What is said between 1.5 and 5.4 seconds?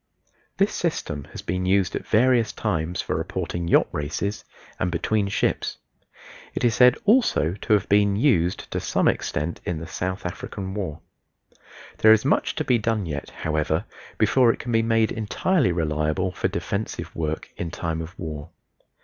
used at various times for reporting yacht races, and between